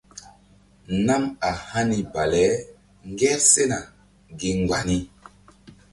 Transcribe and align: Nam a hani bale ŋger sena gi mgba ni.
Nam 1.05 1.23
a 1.49 1.51
hani 1.69 1.99
bale 2.13 2.43
ŋger 3.09 3.39
sena 3.51 3.79
gi 4.37 4.49
mgba 4.59 4.79
ni. 4.87 4.97